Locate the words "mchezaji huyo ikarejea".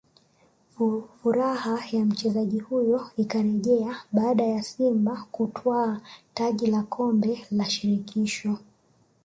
2.05-4.01